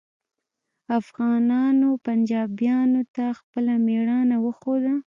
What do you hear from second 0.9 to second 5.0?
افغانانو پنجابیانو ته خپله میړانه وښوده